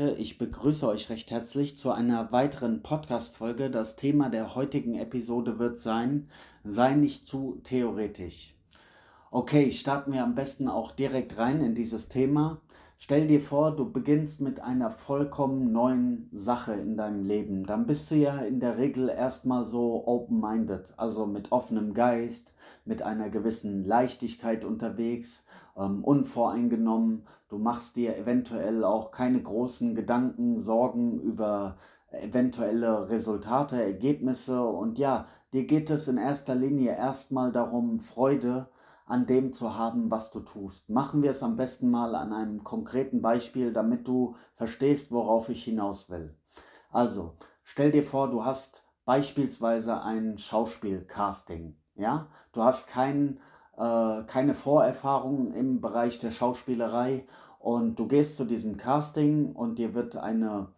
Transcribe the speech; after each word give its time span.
Leute, 0.00 0.18
ich 0.18 0.38
begrüße 0.38 0.88
euch 0.88 1.10
recht 1.10 1.30
herzlich 1.30 1.78
zu 1.78 1.90
einer 1.90 2.32
weiteren 2.32 2.82
Podcast-Folge. 2.82 3.70
Das 3.70 3.96
Thema 3.96 4.30
der 4.30 4.54
heutigen 4.54 4.94
Episode 4.94 5.58
wird 5.58 5.78
sein, 5.78 6.28
sei 6.64 6.94
nicht 6.94 7.26
zu 7.26 7.60
theoretisch. 7.64 8.54
Okay, 9.30 9.70
starten 9.72 10.14
wir 10.14 10.22
am 10.22 10.34
besten 10.34 10.68
auch 10.68 10.92
direkt 10.92 11.36
rein 11.36 11.60
in 11.60 11.74
dieses 11.74 12.08
Thema. 12.08 12.62
Stell 13.02 13.26
dir 13.26 13.40
vor, 13.40 13.74
du 13.74 13.90
beginnst 13.90 14.42
mit 14.42 14.60
einer 14.60 14.90
vollkommen 14.90 15.72
neuen 15.72 16.28
Sache 16.32 16.74
in 16.74 16.98
deinem 16.98 17.24
Leben. 17.24 17.64
Dann 17.64 17.86
bist 17.86 18.10
du 18.10 18.14
ja 18.14 18.36
in 18.40 18.60
der 18.60 18.76
Regel 18.76 19.08
erstmal 19.08 19.66
so 19.66 20.06
open-minded, 20.06 20.92
also 20.98 21.24
mit 21.24 21.50
offenem 21.50 21.94
Geist, 21.94 22.52
mit 22.84 23.00
einer 23.00 23.30
gewissen 23.30 23.86
Leichtigkeit 23.86 24.66
unterwegs, 24.66 25.44
ähm, 25.78 26.04
unvoreingenommen. 26.04 27.24
Du 27.48 27.56
machst 27.56 27.96
dir 27.96 28.18
eventuell 28.18 28.84
auch 28.84 29.12
keine 29.12 29.40
großen 29.40 29.94
Gedanken, 29.94 30.58
Sorgen 30.58 31.20
über 31.20 31.78
eventuelle 32.10 33.08
Resultate, 33.08 33.82
Ergebnisse. 33.82 34.62
Und 34.62 34.98
ja, 34.98 35.26
dir 35.54 35.64
geht 35.64 35.88
es 35.88 36.06
in 36.06 36.18
erster 36.18 36.54
Linie 36.54 36.96
erstmal 36.96 37.50
darum, 37.50 37.98
Freude 37.98 38.68
an 39.10 39.26
dem 39.26 39.52
zu 39.52 39.76
haben, 39.76 40.10
was 40.10 40.30
du 40.30 40.40
tust. 40.40 40.88
Machen 40.88 41.22
wir 41.22 41.32
es 41.32 41.42
am 41.42 41.56
besten 41.56 41.90
mal 41.90 42.14
an 42.14 42.32
einem 42.32 42.62
konkreten 42.62 43.20
Beispiel, 43.20 43.72
damit 43.72 44.06
du 44.06 44.36
verstehst, 44.54 45.10
worauf 45.10 45.48
ich 45.48 45.64
hinaus 45.64 46.08
will. 46.10 46.36
Also, 46.90 47.34
stell 47.62 47.90
dir 47.90 48.04
vor, 48.04 48.30
du 48.30 48.44
hast 48.44 48.84
beispielsweise 49.04 50.02
ein 50.02 50.38
Schauspielcasting. 50.38 51.76
Ja, 51.96 52.28
du 52.52 52.62
hast 52.62 52.86
kein, 52.88 53.40
äh, 53.76 54.22
keine 54.22 54.54
Vorerfahrung 54.54 55.52
im 55.54 55.80
Bereich 55.80 56.20
der 56.20 56.30
Schauspielerei 56.30 57.26
und 57.58 57.98
du 57.98 58.06
gehst 58.06 58.36
zu 58.36 58.44
diesem 58.44 58.76
Casting 58.76 59.52
und 59.52 59.78
dir 59.78 59.92
wird 59.92 60.16
eine 60.16 60.68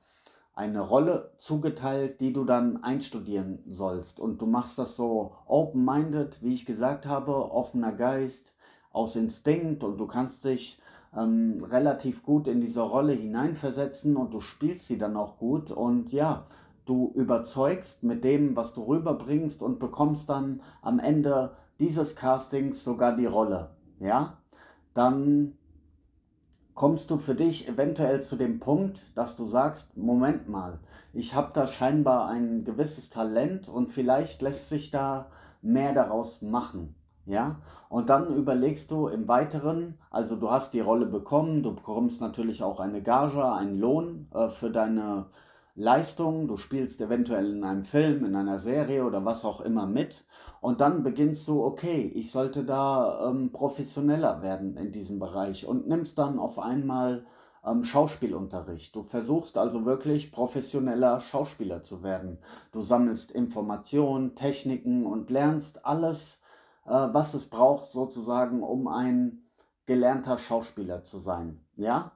eine 0.54 0.80
Rolle 0.80 1.32
zugeteilt, 1.38 2.20
die 2.20 2.32
du 2.32 2.44
dann 2.44 2.82
einstudieren 2.82 3.60
sollst. 3.66 4.20
Und 4.20 4.42
du 4.42 4.46
machst 4.46 4.78
das 4.78 4.96
so 4.96 5.32
open-minded, 5.46 6.42
wie 6.42 6.54
ich 6.54 6.66
gesagt 6.66 7.06
habe, 7.06 7.50
offener 7.50 7.92
Geist, 7.92 8.54
aus 8.92 9.16
Instinkt 9.16 9.84
und 9.84 9.98
du 9.98 10.06
kannst 10.06 10.44
dich 10.44 10.78
ähm, 11.16 11.64
relativ 11.70 12.22
gut 12.22 12.48
in 12.48 12.60
diese 12.60 12.82
Rolle 12.82 13.12
hineinversetzen 13.12 14.16
und 14.16 14.34
du 14.34 14.40
spielst 14.40 14.86
sie 14.86 14.98
dann 14.98 15.16
auch 15.16 15.38
gut 15.38 15.70
und 15.70 16.12
ja, 16.12 16.46
du 16.84 17.10
überzeugst 17.14 18.02
mit 18.02 18.24
dem, 18.24 18.56
was 18.56 18.72
du 18.74 18.82
rüberbringst 18.82 19.62
und 19.62 19.78
bekommst 19.78 20.28
dann 20.28 20.60
am 20.82 20.98
Ende 20.98 21.56
dieses 21.80 22.16
Castings 22.16 22.84
sogar 22.84 23.16
die 23.16 23.26
Rolle. 23.26 23.70
Ja, 24.00 24.38
dann 24.94 25.56
kommst 26.74 27.10
du 27.10 27.18
für 27.18 27.34
dich 27.34 27.68
eventuell 27.68 28.22
zu 28.22 28.36
dem 28.36 28.58
Punkt, 28.60 29.16
dass 29.16 29.36
du 29.36 29.44
sagst, 29.44 29.96
Moment 29.96 30.48
mal, 30.48 30.78
ich 31.12 31.34
habe 31.34 31.50
da 31.52 31.66
scheinbar 31.66 32.28
ein 32.28 32.64
gewisses 32.64 33.10
Talent 33.10 33.68
und 33.68 33.88
vielleicht 33.88 34.42
lässt 34.42 34.68
sich 34.68 34.90
da 34.90 35.26
mehr 35.60 35.92
daraus 35.92 36.42
machen. 36.42 36.94
Ja, 37.24 37.60
und 37.88 38.10
dann 38.10 38.34
überlegst 38.34 38.90
du 38.90 39.06
im 39.06 39.28
Weiteren, 39.28 39.96
also 40.10 40.34
du 40.34 40.50
hast 40.50 40.74
die 40.74 40.80
Rolle 40.80 41.06
bekommen, 41.06 41.62
du 41.62 41.72
bekommst 41.72 42.20
natürlich 42.20 42.64
auch 42.64 42.80
eine 42.80 43.00
Gage, 43.00 43.44
einen 43.52 43.78
Lohn 43.78 44.26
äh, 44.34 44.48
für 44.48 44.70
deine 44.70 45.26
Leistung, 45.74 46.48
du 46.48 46.58
spielst 46.58 47.00
eventuell 47.00 47.50
in 47.50 47.64
einem 47.64 47.82
Film, 47.82 48.26
in 48.26 48.36
einer 48.36 48.58
Serie 48.58 49.04
oder 49.04 49.24
was 49.24 49.44
auch 49.44 49.62
immer 49.62 49.86
mit 49.86 50.26
und 50.60 50.82
dann 50.82 51.02
beginnst 51.02 51.48
du, 51.48 51.64
okay, 51.64 52.12
ich 52.14 52.30
sollte 52.30 52.64
da 52.64 53.30
ähm, 53.30 53.52
professioneller 53.52 54.42
werden 54.42 54.76
in 54.76 54.92
diesem 54.92 55.18
Bereich 55.18 55.66
und 55.66 55.88
nimmst 55.88 56.18
dann 56.18 56.38
auf 56.38 56.58
einmal 56.58 57.24
ähm, 57.64 57.84
Schauspielunterricht. 57.84 58.94
Du 58.94 59.04
versuchst 59.04 59.56
also 59.56 59.86
wirklich 59.86 60.30
professioneller 60.30 61.20
Schauspieler 61.20 61.82
zu 61.82 62.02
werden. 62.02 62.38
Du 62.72 62.82
sammelst 62.82 63.30
Informationen, 63.32 64.34
Techniken 64.34 65.06
und 65.06 65.30
lernst 65.30 65.86
alles, 65.86 66.40
äh, 66.84 66.90
was 66.90 67.32
es 67.32 67.46
braucht 67.48 67.90
sozusagen, 67.90 68.62
um 68.62 68.88
ein 68.88 69.48
gelernter 69.86 70.36
Schauspieler 70.36 71.04
zu 71.04 71.18
sein. 71.18 71.64
Ja? 71.76 72.12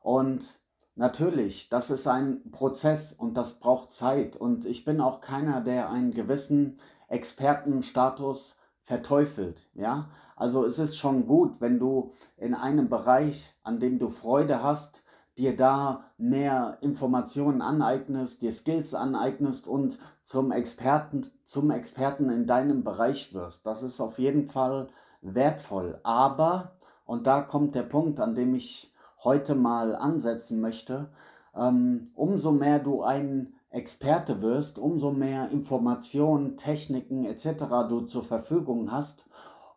Und 0.00 0.63
Natürlich, 0.96 1.68
das 1.68 1.90
ist 1.90 2.06
ein 2.06 2.50
Prozess 2.52 3.12
und 3.12 3.34
das 3.34 3.54
braucht 3.54 3.90
Zeit. 3.90 4.36
Und 4.36 4.64
ich 4.64 4.84
bin 4.84 5.00
auch 5.00 5.20
keiner, 5.20 5.60
der 5.60 5.90
einen 5.90 6.12
gewissen 6.12 6.78
Expertenstatus 7.08 8.56
verteufelt. 8.80 9.66
Ja, 9.74 10.08
also 10.36 10.64
es 10.64 10.78
ist 10.78 10.96
schon 10.96 11.26
gut, 11.26 11.60
wenn 11.60 11.80
du 11.80 12.12
in 12.36 12.54
einem 12.54 12.88
Bereich, 12.88 13.54
an 13.64 13.80
dem 13.80 13.98
du 13.98 14.08
Freude 14.08 14.62
hast, 14.62 15.02
dir 15.36 15.56
da 15.56 16.04
mehr 16.16 16.78
Informationen 16.80 17.60
aneignest, 17.60 18.42
dir 18.42 18.52
Skills 18.52 18.94
aneignest 18.94 19.66
und 19.66 19.98
zum 20.22 20.52
Experten, 20.52 21.28
zum 21.44 21.72
Experten 21.72 22.30
in 22.30 22.46
deinem 22.46 22.84
Bereich 22.84 23.34
wirst. 23.34 23.66
Das 23.66 23.82
ist 23.82 24.00
auf 24.00 24.20
jeden 24.20 24.46
Fall 24.46 24.86
wertvoll. 25.22 25.98
Aber, 26.04 26.76
und 27.04 27.26
da 27.26 27.40
kommt 27.40 27.74
der 27.74 27.82
Punkt, 27.82 28.20
an 28.20 28.36
dem 28.36 28.54
ich 28.54 28.93
heute 29.24 29.54
mal 29.54 29.96
ansetzen 29.96 30.60
möchte, 30.60 31.08
ähm, 31.56 32.10
umso 32.14 32.52
mehr 32.52 32.78
du 32.78 33.02
ein 33.02 33.54
Experte 33.70 34.42
wirst, 34.42 34.78
umso 34.78 35.10
mehr 35.10 35.50
Informationen, 35.50 36.56
Techniken 36.56 37.24
etc. 37.24 37.64
du 37.88 38.02
zur 38.02 38.22
Verfügung 38.22 38.92
hast, 38.92 39.26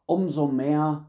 umso 0.05 0.47
mehr 0.47 1.05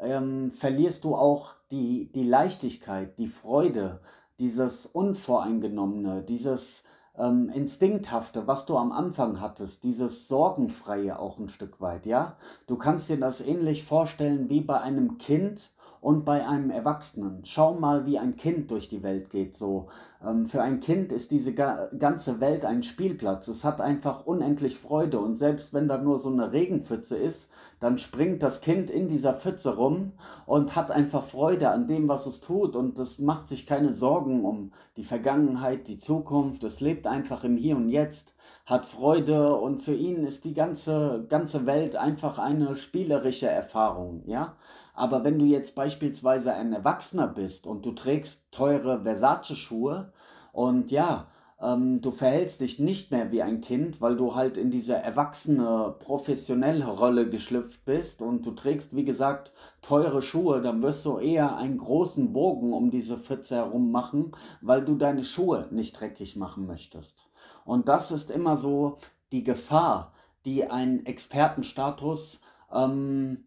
ähm, 0.00 0.50
verlierst 0.50 1.04
du 1.04 1.14
auch 1.14 1.54
die, 1.70 2.10
die 2.12 2.24
Leichtigkeit, 2.24 3.18
die 3.18 3.28
Freude, 3.28 4.00
dieses 4.38 4.86
Unvoreingenommene, 4.86 6.22
dieses 6.22 6.82
ähm, 7.16 7.48
Instinkthafte, 7.50 8.46
was 8.46 8.66
du 8.66 8.76
am 8.76 8.92
Anfang 8.92 9.40
hattest, 9.40 9.84
dieses 9.84 10.26
Sorgenfreie 10.26 11.18
auch 11.18 11.38
ein 11.38 11.48
Stück 11.48 11.80
weit, 11.80 12.06
ja? 12.06 12.36
Du 12.66 12.76
kannst 12.76 13.08
dir 13.08 13.18
das 13.18 13.40
ähnlich 13.40 13.84
vorstellen 13.84 14.50
wie 14.50 14.60
bei 14.60 14.80
einem 14.80 15.18
Kind, 15.18 15.70
und 16.04 16.26
bei 16.26 16.46
einem 16.46 16.68
Erwachsenen. 16.68 17.40
Schau 17.46 17.72
mal, 17.72 18.04
wie 18.04 18.18
ein 18.18 18.36
Kind 18.36 18.70
durch 18.70 18.90
die 18.90 19.02
Welt 19.02 19.30
geht. 19.30 19.56
So 19.56 19.86
ähm, 20.22 20.44
für 20.44 20.60
ein 20.60 20.80
Kind 20.80 21.12
ist 21.12 21.30
diese 21.30 21.54
ga 21.54 21.88
ganze 21.98 22.40
Welt 22.40 22.66
ein 22.66 22.82
Spielplatz. 22.82 23.48
Es 23.48 23.64
hat 23.64 23.80
einfach 23.80 24.26
unendlich 24.26 24.78
Freude 24.78 25.18
und 25.18 25.36
selbst 25.36 25.72
wenn 25.72 25.88
da 25.88 25.96
nur 25.96 26.18
so 26.18 26.28
eine 26.28 26.52
Regenpfütze 26.52 27.16
ist, 27.16 27.48
dann 27.80 27.96
springt 27.96 28.42
das 28.42 28.60
Kind 28.60 28.90
in 28.90 29.08
dieser 29.08 29.32
Pfütze 29.32 29.76
rum 29.76 30.12
und 30.44 30.76
hat 30.76 30.90
einfach 30.90 31.22
Freude 31.22 31.70
an 31.70 31.86
dem, 31.86 32.06
was 32.06 32.26
es 32.26 32.42
tut 32.42 32.76
und 32.76 32.98
es 32.98 33.18
macht 33.18 33.48
sich 33.48 33.66
keine 33.66 33.94
Sorgen 33.94 34.44
um 34.44 34.72
die 34.98 35.04
Vergangenheit, 35.04 35.88
die 35.88 35.96
Zukunft. 35.96 36.64
Es 36.64 36.80
lebt 36.80 37.06
einfach 37.06 37.44
im 37.44 37.56
Hier 37.56 37.76
und 37.76 37.88
Jetzt, 37.88 38.34
hat 38.66 38.84
Freude 38.84 39.54
und 39.54 39.78
für 39.78 39.94
ihn 39.94 40.24
ist 40.24 40.44
die 40.44 40.54
ganze 40.54 41.24
ganze 41.30 41.64
Welt 41.64 41.96
einfach 41.96 42.38
eine 42.38 42.76
spielerische 42.76 43.48
Erfahrung, 43.48 44.22
ja? 44.26 44.56
Aber 44.94 45.24
wenn 45.24 45.38
du 45.38 45.44
jetzt 45.44 45.74
beispielsweise 45.74 46.54
ein 46.54 46.72
Erwachsener 46.72 47.26
bist 47.28 47.66
und 47.66 47.84
du 47.84 47.92
trägst 47.92 48.44
teure 48.52 49.02
Versace-Schuhe 49.02 50.12
und 50.52 50.90
ja, 50.92 51.26
ähm, 51.60 52.00
du 52.00 52.10
verhältst 52.10 52.60
dich 52.60 52.78
nicht 52.78 53.10
mehr 53.10 53.32
wie 53.32 53.42
ein 53.42 53.60
Kind, 53.60 54.00
weil 54.00 54.16
du 54.16 54.34
halt 54.34 54.56
in 54.56 54.70
diese 54.70 54.94
erwachsene, 54.94 55.96
professionelle 55.98 56.86
Rolle 56.86 57.28
geschlüpft 57.28 57.84
bist 57.84 58.22
und 58.22 58.44
du 58.46 58.52
trägst, 58.52 58.94
wie 58.94 59.04
gesagt, 59.04 59.52
teure 59.80 60.22
Schuhe, 60.22 60.60
dann 60.60 60.82
wirst 60.82 61.04
du 61.06 61.18
eher 61.18 61.56
einen 61.56 61.78
großen 61.78 62.32
Bogen 62.32 62.72
um 62.72 62.90
diese 62.90 63.16
Pfütze 63.16 63.56
herum 63.56 63.90
machen, 63.90 64.32
weil 64.60 64.84
du 64.84 64.94
deine 64.94 65.24
Schuhe 65.24 65.68
nicht 65.70 65.98
dreckig 65.98 66.36
machen 66.36 66.66
möchtest. 66.66 67.28
Und 67.64 67.88
das 67.88 68.10
ist 68.10 68.30
immer 68.30 68.56
so 68.56 68.98
die 69.32 69.42
Gefahr, 69.42 70.12
die 70.44 70.70
ein 70.70 71.06
Expertenstatus 71.06 72.40
ähm, 72.72 73.44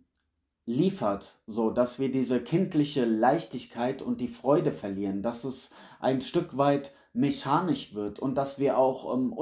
liefert, 0.68 1.38
so 1.48 1.72
dass 1.72 1.98
wir 1.98 2.12
diese 2.12 2.42
kindliche 2.42 3.06
Leichtigkeit 3.06 4.02
und 4.04 4.22
die 4.22 4.28
Freude 4.28 4.72
verlieren, 4.72 5.24
dass 5.24 5.46
es 5.46 5.70
ein 6.00 6.22
Stück 6.22 6.58
weit 6.58 6.92
mechanisch 7.14 7.96
wird 7.96 8.20
und 8.20 8.36
dass 8.36 8.60
wir 8.60 8.78
auch 8.78 9.12
ähm, 9.16 9.34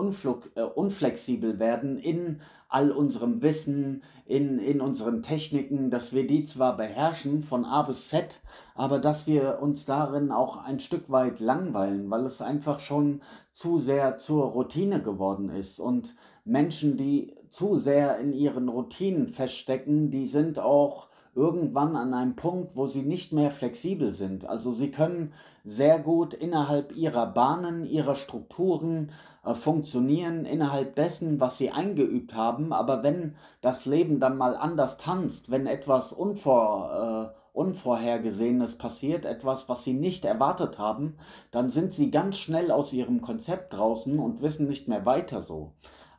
äh, 0.55 0.61
unflexibel 0.61 1.59
werden 1.59 1.97
in 1.97 2.39
all 2.69 2.91
unserem 2.91 3.41
Wissen, 3.41 4.03
in, 4.25 4.59
in 4.59 4.81
unseren 4.81 5.23
Techniken, 5.23 5.89
dass 5.89 6.13
wir 6.13 6.27
die 6.27 6.45
zwar 6.45 6.77
beherrschen 6.77 7.41
von 7.41 7.65
A 7.65 7.81
bis 7.81 8.09
Z, 8.09 8.39
aber 8.75 8.99
dass 8.99 9.27
wir 9.27 9.59
uns 9.61 9.85
darin 9.85 10.31
auch 10.31 10.57
ein 10.57 10.79
Stück 10.79 11.09
weit 11.09 11.39
langweilen, 11.39 12.09
weil 12.09 12.25
es 12.25 12.41
einfach 12.41 12.79
schon 12.79 13.21
zu 13.51 13.79
sehr 13.79 14.19
zur 14.19 14.45
Routine 14.45 15.01
geworden 15.01 15.49
ist 15.49 15.79
und 15.79 16.15
Menschen, 16.45 16.95
die 16.95 17.33
zu 17.49 17.77
sehr 17.77 18.19
in 18.19 18.31
ihren 18.31 18.69
Routinen 18.69 19.27
feststecken, 19.27 20.11
die 20.11 20.27
sind 20.27 20.59
auch 20.59 21.07
irgendwann 21.33 21.95
an 21.95 22.13
einem 22.13 22.35
Punkt, 22.35 22.77
wo 22.77 22.85
sie 22.85 23.01
nicht 23.01 23.33
mehr 23.33 23.51
flexibel 23.51 24.13
sind. 24.13 24.45
Also 24.45 24.71
sie 24.71 24.91
können 24.91 25.33
sehr 25.65 25.99
gut 25.99 26.33
innerhalb 26.33 26.95
ihrer 26.95 27.25
Bahnen, 27.25 27.85
ihrer 27.85 28.15
Strukturen 28.15 29.11
äh, 29.43 29.53
funktionieren, 29.53 30.45
innerhalb 30.45 30.95
dessen, 30.95 31.39
was 31.39 31.57
sie 31.57 31.71
eingeübt 31.71 32.35
haben. 32.35 32.71
Aber 32.71 33.03
wenn 33.03 33.35
das 33.61 33.85
Leben 33.85 34.19
dann 34.19 34.37
mal 34.37 34.55
anders 34.55 34.97
tanzt, 34.97 35.51
wenn 35.51 35.67
etwas 35.67 36.13
unvor, 36.13 37.33
äh, 37.33 37.39
Unvorhergesehenes 37.55 38.77
passiert, 38.77 39.23
etwas, 39.23 39.69
was 39.69 39.85
sie 39.85 39.93
nicht 39.93 40.25
erwartet 40.25 40.77
haben, 40.77 41.15
dann 41.51 41.69
sind 41.69 41.93
sie 41.93 42.11
ganz 42.11 42.37
schnell 42.37 42.69
aus 42.69 42.91
ihrem 42.91 43.21
Konzept 43.21 43.73
draußen 43.73 44.19
und 44.19 44.41
wissen 44.41 44.67
nicht 44.67 44.89
mehr 44.89 45.05
weiter 45.05 45.41
so. 45.41 45.71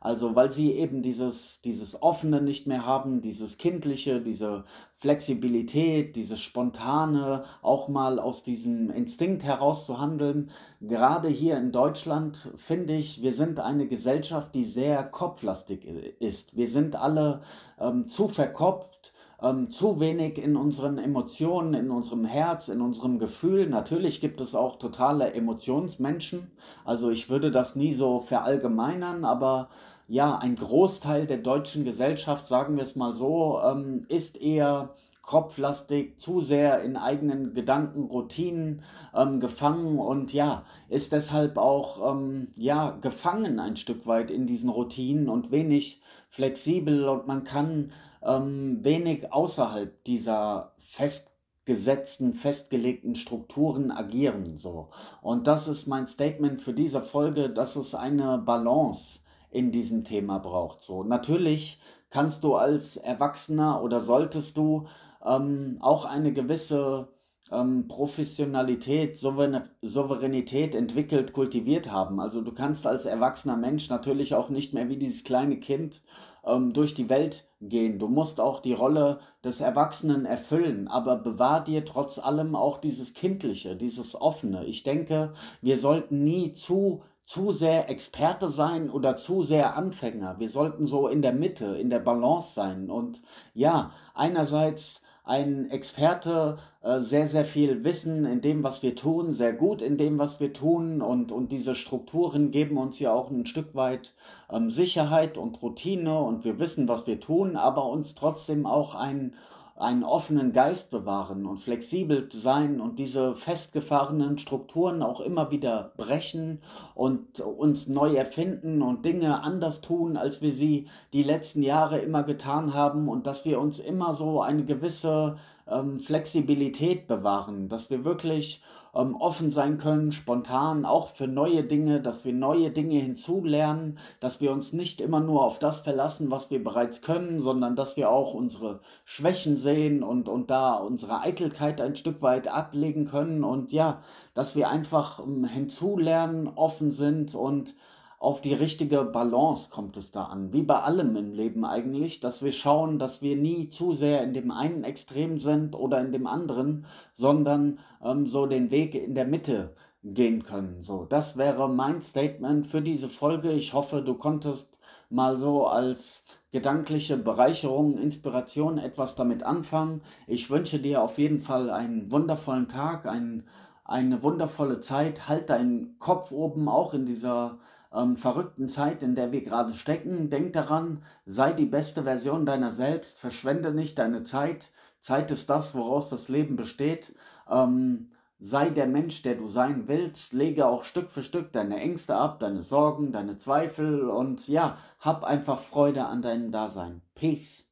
Also 0.07 0.37
weil 0.37 0.51
sie 0.51 0.71
eben 0.71 1.01
dieses, 1.01 1.59
dieses 1.59 2.01
Offene 2.01 2.41
nicht 2.41 2.65
mehr 2.65 2.85
haben, 2.85 3.19
dieses 3.19 3.57
Kindliche, 3.57 4.21
diese 4.21 4.63
Flexibilität, 4.95 6.15
dieses 6.15 6.39
Spontane, 6.39 7.43
auch 7.61 7.89
mal 7.89 8.17
aus 8.17 8.41
diesem 8.41 8.89
Instinkt 8.89 9.43
heraus 9.43 9.85
zu 9.85 9.99
handeln. 9.99 10.49
Gerade 10.79 11.27
hier 11.27 11.57
in 11.57 11.73
Deutschland 11.73 12.37
finde 12.55 12.95
ich, 12.95 13.21
wir 13.21 13.33
sind 13.33 13.59
eine 13.59 13.85
Gesellschaft, 13.85 14.55
die 14.55 14.63
sehr 14.63 15.03
kopflastig 15.03 15.83
ist. 16.21 16.55
Wir 16.55 16.69
sind 16.69 16.95
alle 16.95 17.41
ähm, 17.77 18.07
zu 18.07 18.29
verkopft 18.29 19.11
ähm, 19.41 19.69
zu 19.69 19.99
wenig 19.99 20.37
in 20.37 20.55
unseren 20.55 20.97
Emotionen, 20.97 21.73
in 21.73 21.91
unserem 21.91 22.25
Herz, 22.25 22.69
in 22.69 22.81
unserem 22.81 23.19
Gefühl. 23.19 23.67
Natürlich 23.67 24.21
gibt 24.21 24.41
es 24.41 24.55
auch 24.55 24.77
totale 24.77 25.33
Emotionsmenschen. 25.33 26.51
Also 26.85 27.11
ich 27.11 27.29
würde 27.29 27.51
das 27.51 27.75
nie 27.75 27.93
so 27.93 28.19
verallgemeinern, 28.19 29.25
aber 29.25 29.69
ja, 30.07 30.37
ein 30.37 30.55
Großteil 30.55 31.27
der 31.27 31.37
deutschen 31.37 31.83
Gesellschaft, 31.83 32.47
sagen 32.47 32.77
wir 32.77 32.83
es 32.83 32.95
mal 32.95 33.15
so, 33.15 33.59
ähm, 33.61 34.05
ist 34.07 34.41
eher 34.41 34.95
kopflastig, 35.21 36.17
zu 36.21 36.39
sehr 36.39 36.81
in 36.83 36.95
eigenen 36.95 37.53
Gedanken, 37.53 38.05
Routinen 38.05 38.81
ähm, 39.13 39.41
gefangen 39.41 39.99
und 39.99 40.31
ja, 40.31 40.63
ist 40.87 41.11
deshalb 41.11 41.57
auch 41.57 42.13
ähm, 42.13 42.53
ja, 42.55 42.91
gefangen 43.01 43.59
ein 43.59 43.75
Stück 43.75 44.07
weit 44.07 44.31
in 44.31 44.47
diesen 44.47 44.69
Routinen 44.69 45.27
und 45.27 45.51
wenig 45.51 46.01
flexibel 46.29 47.09
und 47.09 47.27
man 47.27 47.43
kann 47.43 47.91
ähm, 48.23 48.79
wenig 48.83 49.33
außerhalb 49.33 50.01
dieser 50.05 50.71
festgesetzten, 50.77 52.33
festgelegten 52.33 53.15
Strukturen 53.15 53.91
agieren. 53.91 54.57
So. 54.57 54.87
Und 55.21 55.47
das 55.47 55.67
ist 55.67 55.87
mein 55.87 56.07
Statement 56.07 56.61
für 56.61 56.73
diese 56.73 57.01
Folge, 57.01 57.49
dass 57.49 57.75
es 57.75 57.93
eine 57.95 58.37
Balance 58.37 59.19
in 59.49 59.71
diesem 59.71 60.03
Thema 60.03 60.39
braucht. 60.39 60.83
So. 60.83 61.03
Natürlich 61.03 61.79
kannst 62.09 62.43
du 62.43 62.55
als 62.55 62.97
Erwachsener 62.97 63.81
oder 63.83 63.99
solltest 64.01 64.57
du 64.57 64.87
ähm, 65.25 65.77
auch 65.81 66.05
eine 66.05 66.33
gewisse 66.33 67.09
ähm, 67.51 67.87
Professionalität, 67.87 69.17
Souveränität 69.17 70.75
entwickelt, 70.75 71.33
kultiviert 71.33 71.91
haben. 71.91 72.19
Also 72.19 72.41
du 72.41 72.51
kannst 72.51 72.85
als 72.85 73.05
erwachsener 73.05 73.57
Mensch 73.57 73.89
natürlich 73.89 74.35
auch 74.35 74.49
nicht 74.49 74.73
mehr 74.73 74.89
wie 74.89 74.97
dieses 74.97 75.23
kleine 75.23 75.59
Kind 75.59 76.01
ähm, 76.45 76.73
durch 76.73 76.93
die 76.93 77.09
Welt 77.09 77.47
gehen. 77.61 77.99
Du 77.99 78.07
musst 78.07 78.39
auch 78.39 78.59
die 78.59 78.73
Rolle 78.73 79.19
des 79.43 79.61
Erwachsenen 79.61 80.25
erfüllen, 80.25 80.87
aber 80.87 81.17
bewahr 81.17 81.63
dir 81.63 81.85
trotz 81.85 82.19
allem 82.19 82.55
auch 82.55 82.77
dieses 82.77 83.13
Kindliche, 83.13 83.75
dieses 83.75 84.19
Offene. 84.19 84.65
Ich 84.65 84.83
denke, 84.83 85.33
wir 85.61 85.77
sollten 85.77 86.23
nie 86.23 86.53
zu 86.53 87.03
zu 87.27 87.51
sehr 87.51 87.89
Experte 87.89 88.49
sein 88.49 88.89
oder 88.89 89.17
zu 89.17 89.43
sehr 89.43 89.75
Anfänger. 89.75 90.39
Wir 90.39 90.49
sollten 90.49 90.87
so 90.87 91.09
in 91.09 91.21
der 91.21 91.33
Mitte, 91.33 91.65
in 91.77 91.89
der 91.89 91.99
Balance 91.99 92.53
sein. 92.53 92.89
Und 92.89 93.21
ja, 93.53 93.91
einerseits 94.13 95.01
ein 95.25 95.69
Experte, 95.69 96.55
äh, 96.81 97.01
sehr, 97.01 97.27
sehr 97.27 97.43
viel 97.43 97.83
Wissen 97.83 98.23
in 98.23 98.39
dem, 98.39 98.63
was 98.63 98.81
wir 98.81 98.95
tun, 98.95 99.33
sehr 99.33 99.51
gut 99.51 99.81
in 99.81 99.97
dem, 99.97 100.17
was 100.17 100.39
wir 100.39 100.53
tun. 100.53 101.01
Und, 101.01 101.33
und 101.33 101.51
diese 101.51 101.75
Strukturen 101.75 102.49
geben 102.49 102.77
uns 102.77 102.97
ja 102.99 103.11
auch 103.11 103.29
ein 103.29 103.45
Stück 103.45 103.75
weit 103.75 104.13
ähm, 104.49 104.71
Sicherheit 104.71 105.37
und 105.37 105.61
Routine 105.61 106.17
und 106.19 106.45
wir 106.45 106.59
wissen, 106.59 106.87
was 106.87 107.07
wir 107.07 107.19
tun, 107.19 107.57
aber 107.57 107.87
uns 107.87 108.15
trotzdem 108.15 108.65
auch 108.65 108.95
ein 108.95 109.33
einen 109.77 110.03
offenen 110.03 110.53
Geist 110.53 110.89
bewahren 110.89 111.45
und 111.45 111.57
flexibel 111.57 112.27
sein 112.31 112.81
und 112.81 112.97
diese 112.97 113.35
festgefahrenen 113.35 114.39
Strukturen 114.39 115.03
auch 115.03 115.19
immer 115.21 115.51
wieder 115.51 115.93
brechen 115.97 116.61
und 116.95 117.39
uns 117.41 117.87
neu 117.87 118.15
erfinden 118.15 118.81
und 118.81 119.05
Dinge 119.05 119.43
anders 119.43 119.81
tun, 119.81 120.17
als 120.17 120.41
wir 120.41 120.51
sie 120.51 120.87
die 121.13 121.23
letzten 121.23 121.61
Jahre 121.61 121.99
immer 121.99 122.23
getan 122.23 122.73
haben 122.73 123.07
und 123.07 123.27
dass 123.27 123.45
wir 123.45 123.59
uns 123.59 123.79
immer 123.79 124.13
so 124.13 124.41
eine 124.41 124.65
gewisse 124.65 125.35
ähm, 125.67 125.99
Flexibilität 125.99 127.07
bewahren, 127.07 127.69
dass 127.69 127.91
wir 127.91 128.03
wirklich 128.03 128.63
ähm, 128.97 129.15
offen 129.15 129.51
sein 129.51 129.77
können, 129.77 130.11
spontan, 130.11 130.83
auch 130.85 131.09
für 131.09 131.27
neue 131.27 131.63
Dinge, 131.63 132.01
dass 132.01 132.25
wir 132.25 132.33
neue 132.33 132.71
Dinge 132.71 132.95
hinzulernen, 132.95 133.97
dass 134.19 134.41
wir 134.41 134.51
uns 134.51 134.73
nicht 134.73 134.99
immer 135.01 135.19
nur 135.19 135.43
auf 135.43 135.59
das 135.59 135.81
verlassen, 135.81 136.31
was 136.31 136.49
wir 136.49 136.63
bereits 136.63 137.01
können, 137.01 137.39
sondern 137.39 137.75
dass 137.75 137.95
wir 137.95 138.09
auch 138.09 138.33
unsere 138.33 138.79
Schwächen 139.05 139.57
sehen 139.57 140.03
und, 140.03 140.27
und 140.27 140.49
da 140.49 140.75
unsere 140.75 141.21
Eitelkeit 141.21 141.79
ein 141.79 141.95
Stück 141.95 142.21
weit 142.21 142.47
ablegen 142.47 143.05
können. 143.05 143.43
Und 143.43 143.71
ja, 143.71 144.01
dass 144.33 144.55
wir 144.55 144.69
einfach 144.69 145.19
ähm, 145.19 145.45
hinzulernen, 145.45 146.47
offen 146.55 146.91
sind 146.91 147.35
und 147.35 147.75
auf 148.19 148.41
die 148.41 148.53
richtige 148.53 149.03
Balance 149.03 149.69
kommt 149.69 149.95
es 149.95 150.11
da 150.11 150.23
an. 150.23 150.51
Wie 150.51 150.63
bei 150.63 150.79
allem 150.79 151.15
im 151.15 151.33
Leben 151.33 151.63
eigentlich, 151.63 152.19
dass 152.19 152.41
wir 152.41 152.51
schauen, 152.51 152.97
dass 152.97 153.21
wir 153.21 153.35
nie 153.35 153.69
zu 153.69 153.93
sehr 153.93 154.23
in 154.23 154.33
dem 154.33 154.49
einen 154.49 154.83
Extrem 154.83 155.39
sind 155.39 155.75
oder 155.75 156.01
in 156.01 156.11
dem 156.11 156.25
anderen, 156.25 156.85
sondern 157.13 157.79
ähm, 158.03 158.25
so 158.25 158.47
den 158.47 158.71
Weg 158.71 158.95
in 158.95 159.13
der 159.13 159.25
Mitte 159.25 159.75
gehen 160.03 160.43
können. 160.43 160.83
So, 160.83 161.05
das 161.05 161.37
wäre 161.37 161.69
mein 161.69 162.01
Statement 162.01 162.65
für 162.65 162.81
diese 162.81 163.07
Folge. 163.07 163.51
Ich 163.51 163.73
hoffe, 163.73 164.01
du 164.01 164.15
konntest 164.15 164.79
mal 165.09 165.37
so 165.37 165.67
als 165.67 166.23
gedankliche 166.51 167.17
Bereicherung, 167.17 167.97
Inspiration 167.97 168.79
etwas 168.79 169.15
damit 169.15 169.43
anfangen. 169.43 170.01
Ich 170.25 170.49
wünsche 170.49 170.79
dir 170.79 171.03
auf 171.03 171.19
jeden 171.19 171.39
Fall 171.39 171.69
einen 171.69 172.11
wundervollen 172.11 172.67
Tag, 172.67 173.05
einen, 173.05 173.43
eine 173.85 174.23
wundervolle 174.23 174.79
Zeit. 174.79 175.27
Halt 175.27 175.49
deinen 175.49 175.99
Kopf 175.99 176.31
oben 176.31 176.67
auch 176.67 176.93
in 176.93 177.05
dieser 177.05 177.59
ähm, 177.93 178.15
verrückten 178.15 178.67
Zeit, 178.67 179.03
in 179.03 179.15
der 179.15 179.31
wir 179.31 179.43
gerade 179.43 179.73
stecken. 179.73 180.29
Denk 180.29 180.53
daran, 180.53 181.03
sei 181.25 181.53
die 181.53 181.65
beste 181.65 182.03
Version 182.03 182.45
deiner 182.45 182.71
selbst, 182.71 183.19
verschwende 183.19 183.71
nicht 183.71 183.99
deine 183.99 184.23
Zeit. 184.23 184.71
Zeit 184.99 185.31
ist 185.31 185.49
das, 185.49 185.75
woraus 185.75 186.09
das 186.09 186.29
Leben 186.29 186.55
besteht. 186.55 187.15
Ähm, 187.49 188.11
sei 188.39 188.69
der 188.69 188.87
Mensch, 188.87 189.21
der 189.21 189.35
du 189.35 189.47
sein 189.47 189.87
willst. 189.87 190.33
Lege 190.33 190.67
auch 190.67 190.83
Stück 190.83 191.09
für 191.09 191.23
Stück 191.23 191.51
deine 191.51 191.77
Ängste 191.79 192.15
ab, 192.15 192.39
deine 192.39 192.63
Sorgen, 192.63 193.11
deine 193.11 193.37
Zweifel 193.37 194.09
und 194.09 194.47
ja, 194.47 194.77
hab 194.99 195.23
einfach 195.23 195.59
Freude 195.59 196.05
an 196.05 196.21
deinem 196.21 196.51
Dasein. 196.51 197.01
Peace. 197.15 197.66